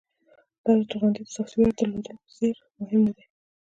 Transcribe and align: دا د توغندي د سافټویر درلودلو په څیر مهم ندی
دا 0.63 0.71
د 0.79 0.81
توغندي 0.89 1.21
د 1.25 1.29
سافټویر 1.35 1.71
درلودلو 1.75 2.17
په 2.23 2.31
څیر 2.37 2.55
مهم 2.81 3.01
ندی 3.07 3.25